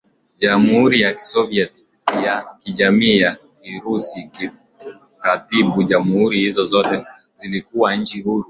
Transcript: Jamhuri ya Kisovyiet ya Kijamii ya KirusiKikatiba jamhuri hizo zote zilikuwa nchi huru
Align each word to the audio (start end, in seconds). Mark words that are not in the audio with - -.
Jamhuri 0.41 0.97
ya 1.03 1.11
Kisovyiet 1.17 1.71
ya 2.25 2.35
Kijamii 2.59 3.17
ya 3.19 3.31
KirusiKikatiba 3.61 5.83
jamhuri 5.87 6.39
hizo 6.39 6.63
zote 6.63 7.05
zilikuwa 7.33 7.95
nchi 7.95 8.21
huru 8.21 8.39